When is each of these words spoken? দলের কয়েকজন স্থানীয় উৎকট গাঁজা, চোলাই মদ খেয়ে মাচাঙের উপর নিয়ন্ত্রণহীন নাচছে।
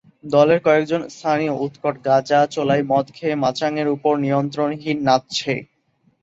দলের 0.31 0.59
কয়েকজন 0.63 1.01
স্থানীয় 1.09 1.53
উৎকট 1.65 1.95
গাঁজা, 2.05 2.39
চোলাই 2.53 2.81
মদ 2.91 3.07
খেয়ে 3.13 3.41
মাচাঙের 3.43 3.87
উপর 3.95 4.13
নিয়ন্ত্রণহীন 4.25 4.97
নাচছে। 5.07 5.53